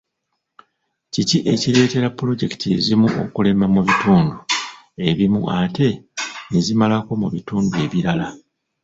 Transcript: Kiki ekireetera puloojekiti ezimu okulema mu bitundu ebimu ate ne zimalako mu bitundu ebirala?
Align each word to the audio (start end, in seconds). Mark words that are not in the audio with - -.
Kiki 1.13 1.37
ekireetera 1.53 2.07
puloojekiti 2.17 2.67
ezimu 2.77 3.07
okulema 3.23 3.65
mu 3.73 3.81
bitundu 3.87 4.35
ebimu 5.09 5.41
ate 5.59 5.89
ne 6.49 6.59
zimalako 6.65 7.11
mu 7.21 7.27
bitundu 7.33 7.73
ebirala? 7.85 8.27